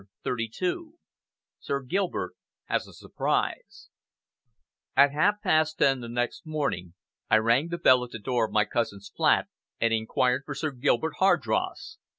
[0.23, 0.83] CHAPTER XXXII
[1.59, 2.33] SIR GILBERT
[2.65, 3.89] HAS A SURPRISE
[4.95, 6.95] At half past ten the next morning,
[7.29, 9.47] I rang the bell at the door of my cousin's flat
[9.79, 11.99] and inquired for Sir Gilbert Hardross.